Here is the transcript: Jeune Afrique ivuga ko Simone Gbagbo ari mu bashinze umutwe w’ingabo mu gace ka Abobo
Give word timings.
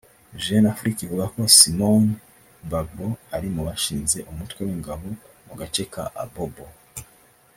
Jeune 0.43 0.65
Afrique 0.73 0.99
ivuga 1.03 1.25
ko 1.33 1.39
Simone 1.57 2.11
Gbagbo 2.67 3.07
ari 3.35 3.47
mu 3.55 3.61
bashinze 3.67 4.17
umutwe 4.31 4.61
w’ingabo 4.67 5.07
mu 5.47 5.53
gace 5.59 5.83
ka 5.93 6.03
Abobo 6.23 6.65